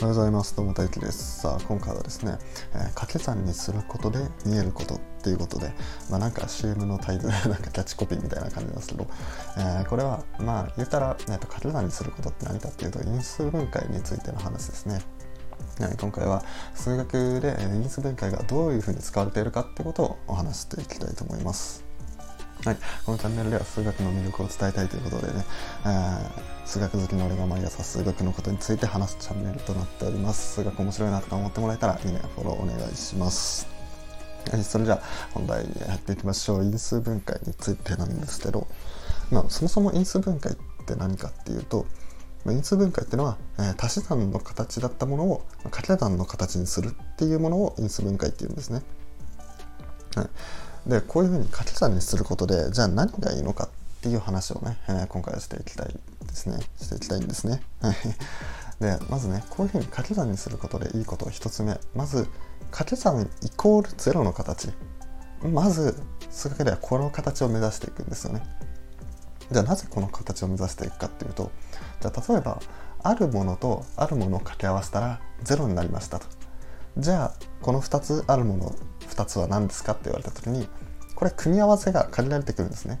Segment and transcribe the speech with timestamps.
[0.00, 0.56] おはようございます。
[0.56, 1.42] どうも大輝です。
[1.42, 2.38] さあ、今回はですね、
[2.72, 5.74] えー、掛け算にすることで見えることっていうことで、
[6.08, 9.06] まあなんか CM のタイトル、 なんかキャッチコピーみたいな感じなんですけど、
[9.58, 15.02] えー、これは、まあ言ったら、えーと、掛け算にすることって何かっていうと、因数分解についての話ですね。
[15.98, 16.42] 今回は
[16.74, 21.89] 数学で因数分解がどういうふうに使われているかってことをお話していきたいと思います。
[22.64, 25.44] はい、このチャンネルでは数学の魅力を伝えたいということでね、
[25.86, 30.56] えー、数学好きの俺が毎朝数学のことについて話すチャンネルとなっております。
[30.56, 33.66] 数学面白いなとか思ってもらえたらいいね、フォローお願いします。
[34.52, 36.64] はい、それじゃあ本題にやっていきましょう。
[36.64, 38.66] 因数分解についてなんですけど、
[39.30, 41.86] まあ、そもそも因数分解って何かっていうと、
[42.44, 48.82] 因数分解っていうのは、えー、足し算の形だったものを掛け算の形にするっていうものを因数分解っていうんですね。
[50.14, 50.28] はい
[50.86, 53.68] でこういうふうに掛け算にすることでじゃあ何がいいのかっ
[54.02, 56.58] ていう話をね、えー、今回はしていきたいですね。
[56.80, 57.62] していきたいんですね。
[58.80, 61.78] でまずねこういうふうに掛け算にすることでいいこと1つ目。
[61.94, 62.28] まず
[62.70, 64.72] 掛け算イコール0の形。
[65.42, 65.98] まず
[66.30, 68.42] 数学ではこの形を目指していくんですよね。
[69.50, 71.50] じゃあなぜこの形を目指していくかっていうと
[72.00, 72.60] じゃあ例えば
[73.02, 76.26] あるものとあるものを掛け合わせたら0になりましたと。
[76.96, 78.74] じゃあこの2つあるもの
[79.20, 80.66] 2つは何ですかって言われた時に
[81.14, 83.00] これ組み合わせが限られてくるんですね。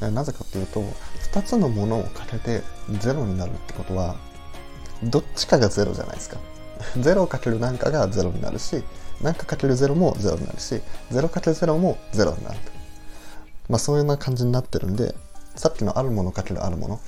[0.00, 0.82] なぜかっていうと
[1.32, 4.16] 2つのものをかけて0になるってことは
[5.04, 6.38] どっちかが0じゃないですか。
[6.98, 8.82] 0かける何かが0になるし
[9.22, 12.58] 何かかける0も0になるし0かける0も0になる
[13.68, 15.14] まあそういうような感じになってるんで
[15.54, 17.00] さっきのあるものかけるあるもの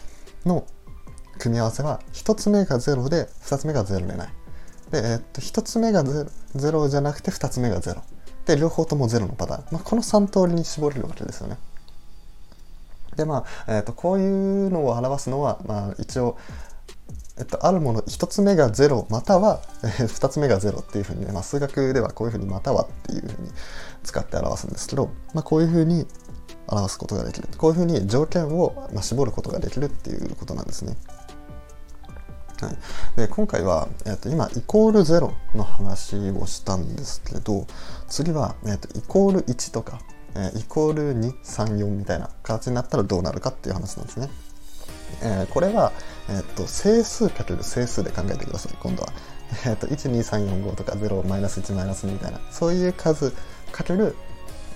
[0.46, 0.66] の
[1.38, 4.28] 組み合わせは1つ目が0で2つ目が0でない。
[4.90, 8.00] で、え、っと1つ目が 0, 0じゃなくて2つ目が0
[8.46, 11.58] で両方とも0のパターン、まあ、この3通りに絞れるわけですよね。
[13.16, 16.36] でまあ、え、っとこういうのを表すのは、まあ、一応
[17.38, 23.50] えっと、あるもの1つ目が0または、えー、2つ目が0っていうふうにね、まあ、数学ではこういうふうにまたはっていうふうに
[24.04, 26.06] 使って表すんですけど、まあ、こういうふうに
[26.66, 27.48] 表すことができる。
[27.58, 30.96] こういうふうに条件を、まあ、絞ることができるっていうことなんですね。
[32.64, 32.76] はい、
[33.16, 37.66] で今回は、えーと、今イコール0の話をしたんですけど
[38.08, 40.00] 次は、えーと、イコール1とか、
[40.34, 44.30] えー、イコール234みたいな形になったらどうなるかっていう話なんですね。
[45.22, 45.92] えー、これは、
[46.28, 49.12] えーと、整数かける整数で考えてください今度は。
[49.64, 53.32] えー、と12345とか0マイナス1マイナス2みたいなそういう数
[53.70, 54.16] かける、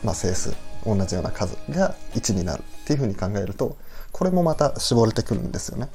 [0.04, 0.54] まあ、整数
[0.86, 3.76] 同じような数が1になるっていうふうに考えると
[4.12, 5.88] これもまた絞れてくるんですよね。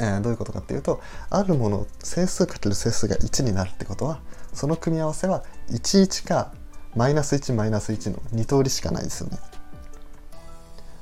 [0.00, 4.20] えー、どういうことかっていうとあるもの整数かける整数が1になるってことは
[4.52, 6.52] その組み合わせは11か
[6.96, 9.38] マイナス1マイナス1の2通りしかないですよね。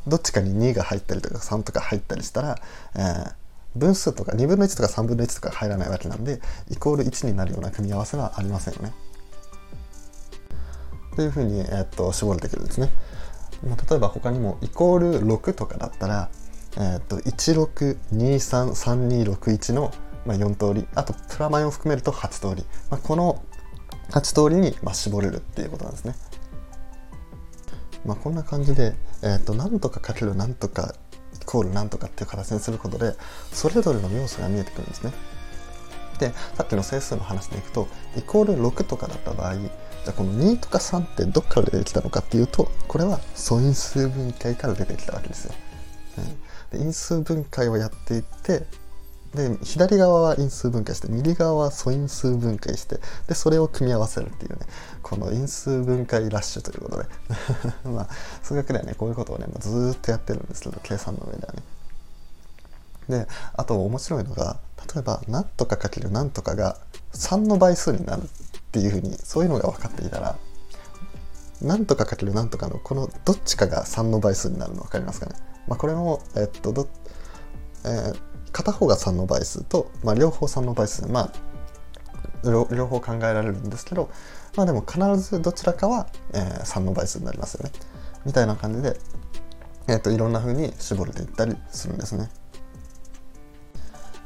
[0.07, 2.59] どっちかに2が入ったりとか3とか入ったりしたら、
[2.95, 3.33] えー、
[3.77, 8.93] 分数とか2分の1とか3分の1とか入らないわけなんでイコール1になるような組み合わせはありませんよね。
[11.15, 12.91] というふうに、えー、っと絞れてくるんですね。
[13.67, 16.31] まあ、例えば他にもイコール6とかだったら
[16.77, 19.93] えーと、16233261の、
[20.27, 23.43] まあ、4通りあとプラマイを含めると8通り、まあ、この
[24.11, 26.15] 8通りに、まあ、絞れるっていうことなんですね。
[28.05, 30.95] まあ、こんな感じで、えーと、なんとかかけるなんとか
[31.35, 33.15] イコールなんとかっていう形にすることで
[33.53, 35.13] それぞれの要素が見えてくるんですね。
[36.19, 37.87] でさっきの整数の話でいくと
[38.17, 45.55] イコール6とかだった場合じゃあこの2とか3ってどっから出てきたのかっていうとこれは素因数分解から出てきたわけですよ。
[46.19, 46.25] うん
[46.73, 48.65] で因数分解をやっていって
[49.35, 54.61] で左側は因数分解して右側は素因数分解してでそれを組み合わせるっていうね
[55.03, 57.09] この因数分解ラッシュということで。
[57.91, 58.09] まあ
[58.43, 61.63] 数学ではねこういうことをねずっとやってるんですけど計算の上ではね。
[63.09, 64.59] であと面白いのが
[64.95, 66.79] 例えば何とかかける何とかが
[67.15, 68.27] 3の倍数になるっ
[68.71, 70.37] ていうふうにそういうのが分かっていたら
[71.63, 75.37] 何とかかける何とかのこのどっちかが3の倍数になるの分かりますかね？
[75.69, 76.89] まあ、これも、えっとど
[77.85, 78.19] えー、
[78.53, 81.33] 片方が3の倍数と、まあ、両方3の倍数まあ
[82.45, 84.11] 両方考えられるんですけど
[84.57, 87.73] まあでも必ずどちらかは、えー、3の倍数になりますよね
[88.25, 88.97] みたいな感じで、
[89.89, 92.29] えーと、いろんな風に絞れていったりするんですね。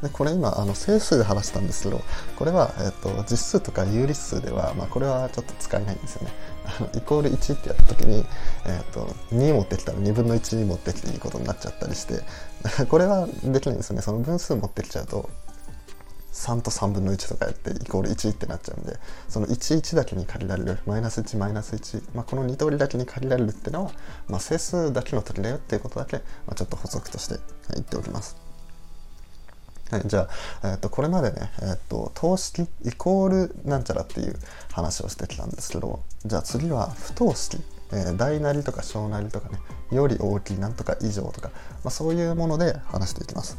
[0.03, 2.03] でこれ今あの整数で話したんですけど
[2.37, 6.33] これは、えーと、実数とか有理数では、まあ、これはちょっと使えないんですよね。
[6.95, 8.25] イコール1ってやった時に、
[8.67, 12.23] えーと、2持ってきたら2分の1に持ってきていいことになっちゃったりして
[12.87, 15.29] これはできないんですよねその分数持ってきちゃうと
[16.33, 18.97] 3と3分の1とかやってイコール1ってなっちゃうんで
[19.29, 23.93] その11だけに借りられるマイナス1マイナス1、まあ、この2通りだけに借りられるっていうのは、
[24.29, 26.17] まあ、整数だけの時だよっていうことだけ、
[26.47, 27.39] まあ、ちょっと補足として
[27.75, 28.52] 言っておきます。
[29.93, 30.21] はい、じゃ
[30.63, 34.35] あ、えー、とこれまでね、えーと、等式イコールなんちゃらっていう
[34.73, 37.59] 話をしてきたんですけどじゃあ次は不等式、
[37.93, 39.59] えー、大なりとか小なりとかね
[39.91, 41.51] より大きいなんとか以上とか、
[41.85, 43.59] まあ、そういうもので話していきます。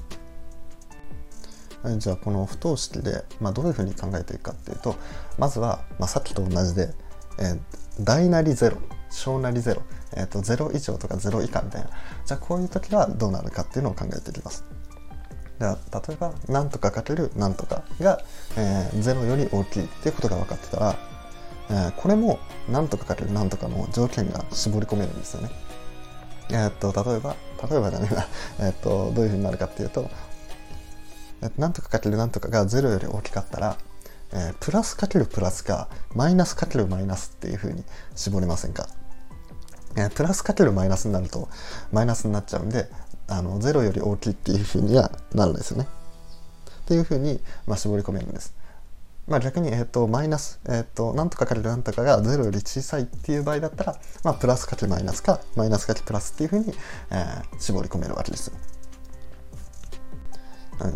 [1.83, 4.95] はい、じゃあこの不等式で、まあ、どういうふうに考えていくかっていうと
[5.37, 6.93] まずは、まあ、さっきと同じで、
[7.39, 7.59] えー、
[7.99, 8.77] 大なり0
[9.11, 9.81] 小なり0、
[10.15, 11.89] えーと、0以上とか0以下みたいな
[12.25, 14.63] じゃあこういう時はどうなるかっていうのを考えていきます。
[15.59, 15.67] 例
[16.13, 18.19] えば何とかかける何とかが、
[18.57, 20.95] えー、0より大きいっていうことが分かってたら、
[21.69, 22.39] えー、これも
[22.69, 25.49] 何とかかける何とかの条件が絞り込めるんですよね。
[26.49, 27.35] えー、っと例えば
[27.69, 28.27] 例えばじゃないな、
[28.59, 30.09] えー、っとどういうふうになるかっていうと、
[31.57, 33.77] 何とかかける何とかが0より大きかったら、
[34.33, 37.83] えー、プラスかけるプラスかマイナスかけるマイナスっていうふうに
[38.15, 38.87] 絞れませんか
[39.95, 41.49] えー、プラスかけるマイナスになると
[41.91, 42.89] マイナスになっちゃうんで
[43.37, 45.87] あの0より大きいっていうふうにはなるんですよね。
[46.83, 48.53] っていうふうに、まあ、絞り込めるんです。
[49.27, 56.73] まあ、逆に、えーと、マイナス、えーと、なんとかかけるなんとかが0より小さいっていう場合だったら、まあ、プラスかけマイナスかマイナスかけプラスっていうふうに、
[57.09, 58.51] えー、絞り込めるわけです。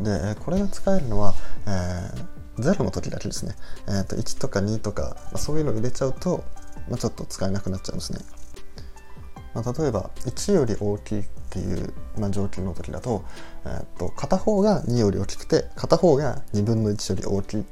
[0.04, 1.34] でこれが使えるのは、
[1.66, 3.56] えー、0の時だけですね、
[3.88, 6.44] えーと、1とか2とか、まあ、そういうのを入れちゃうと、
[6.90, 8.20] まあ、ちょっと使えなくなっちゃうんですね。
[9.58, 13.24] まあ、例えば1より大きいっていう、まあ、条件の時だと,、
[13.66, 17.64] えー、と片方が2より大きくて片方が2分の1より大きいっ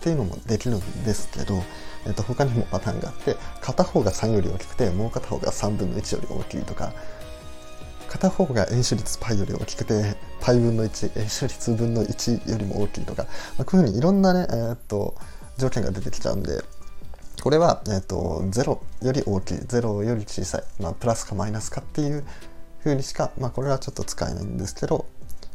[0.00, 1.62] ていうのもできるんですけど、
[2.06, 6.92] えー、と他にもパターンがあって片方が3より大きくてもう片方が3分の1より大きいとか
[8.08, 10.14] 片方が円周率 π より大きくて
[10.44, 13.24] π 分の1円周率分の1よりも大きいとか、
[13.56, 15.16] まあ、こういうふうにいろんなね、えー、と
[15.58, 16.62] 条件が出てきちゃうんで
[17.42, 22.22] これは、えーと、0より大きい0より小さい、まあ、プラスかマイナスかっていう
[22.84, 25.06] 風にしか、まあ、これはちょっと使えないんですけど、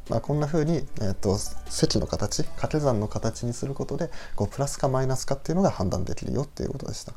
[0.09, 7.13] まあ、こんな風に、えーと、積の形掛け算の形にすることでこうプラスかマイナスかっていうのが判断できるよっていうことでした。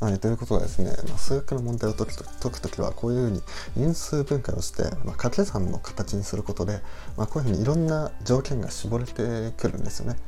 [0.00, 3.42] はい、ということでですね、まあ、数学の問題を解くときはこういうふうに
[3.76, 6.80] 因数分解をして、まあ、掛け算の形にすることで、
[7.16, 10.18] まあ、こういうふうにいろんな条件が絞れてくるんですよね。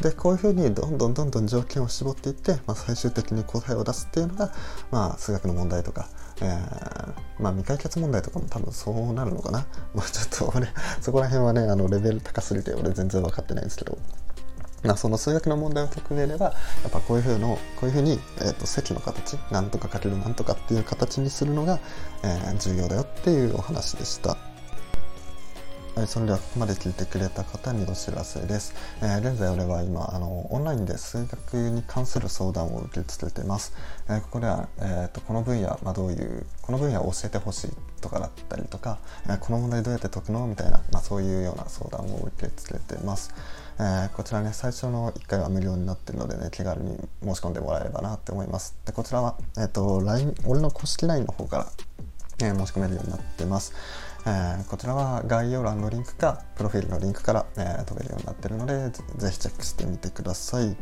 [0.00, 4.52] でこういうふうにどんどんどんどん条件を絞っていって、まあ、最終的に答えを出すっていうのが、
[4.90, 6.08] まあ、数学の問題とか、
[6.42, 10.68] えー、まあ、未解決問題とかも多分そうなるのかな、まあ、ちょっと俺
[11.00, 13.98] そこら辺はねあのレベル高すぎて俺全然分かってないんですけど。
[14.84, 21.80] ま、その数学の問題を解く上ではやっぱこういうふうのこういうふうに、えーと、積の形なんとかかけるなんとかっていう形にするのが、
[22.22, 24.36] えー、重要だよっていうお話でした。
[25.96, 28.74] はい、それではここまで聞いてくれた方にお知らせです。
[29.00, 33.72] えー、現在俺は今あのオンラインで数学に関する相談を受け付けています。
[34.06, 37.70] えー、ここでは、えーと、この分野、まあ、どういうこの分野を教えてほしい
[38.02, 43.32] とかだったりとか、えー、この問題どうやって解くのみたいな、まあ、そういうような相談を受け付けています。
[43.78, 48.76] えー、こちらね最初の1回は無料になっているのでね気軽に申し込んでもらえればなって思います。
[48.84, 51.66] でこちらは、えーと、LINE 俺の公式 LINE の方から、
[52.38, 53.72] え申し込めるようになっています。
[54.26, 60.76] えー、こちらは概要欄のリンクかプロフィールのリンクから、えー、飛べるようになってるのでぜひチェックしてみてください。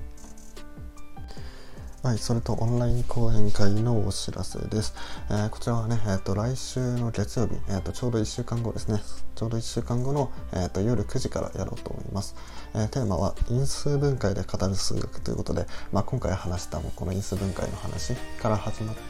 [2.04, 4.92] はい、それとオンライン講演会のお知らせです。
[5.30, 9.00] えー、こちらはね、えーと、来週の月曜日、えーと、ちょうど1週間後ですね、
[9.34, 12.36] ちょうど1週間後の、えーと、夜9時からやろうと思います。
[12.74, 19.00] えー、テーマは因数分解で語る数学ということで、まあ、今回話したもこの因数分解の話から始まって、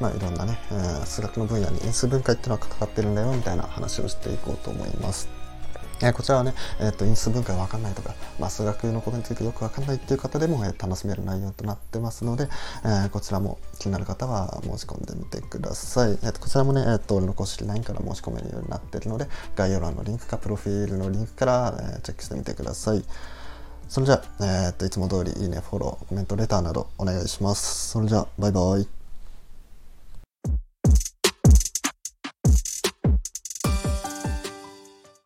[0.00, 5.39] まあ、いろんなね、えー、数学の分野に因数分解っていうのは関わってるんだよみたいな話をしていこうと思います。
[6.02, 12.48] えこちらはね、えーと、因数分解わかんないとか、まあ、数学のことについてよくわかんないっていう方でも、えー、楽しめる内容となってますので、
[12.84, 16.12] えー、こちらも気になる方は申し込んでみてください。
[16.12, 23.04] えーと、こちらもね、えーと、俺の公式 LINE から申し込めるようになっているので、概要欄のリンクかプロフィールのリンクから、えー、チェックしてみてください。
[23.88, 27.90] それじゃあ、えー、といつも通りいいね、フォロー、コメント、レターなどお願いします。
[27.90, 28.99] それじゃあ、バイバイ。